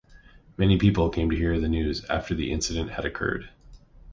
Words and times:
Many 0.57 0.79
people 0.79 1.11
came 1.11 1.29
to 1.29 1.35
hear 1.35 1.59
the 1.59 1.69
news 1.69 2.03
after 2.05 2.33
the 2.33 2.51
incident 2.51 2.89
had 2.89 3.05
occurred. 3.05 3.51